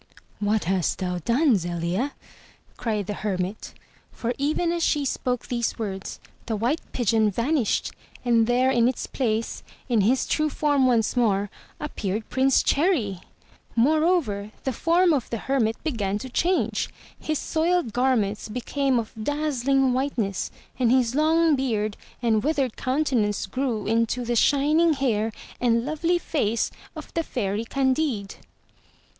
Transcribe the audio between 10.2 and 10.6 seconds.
true